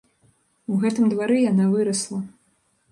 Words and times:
У 0.71 0.79
гэтым 0.85 1.05
двары 1.13 1.37
яна 1.51 1.69
вырасла. 1.77 2.19